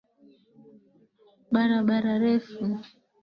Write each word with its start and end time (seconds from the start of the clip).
Barabara 1.53 2.13
refu. 2.23 2.63